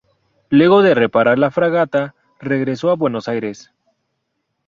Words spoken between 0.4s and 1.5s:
Luego de reparar